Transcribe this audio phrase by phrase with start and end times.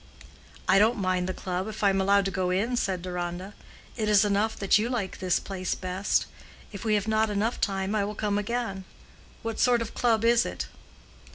[0.67, 3.53] "I don't mind the club if I am allowed to go in," said Deronda.
[3.95, 6.25] "It is enough that you like this place best.
[6.71, 8.85] If we have not enough time I will come again.
[9.43, 10.65] What sort of club is it?"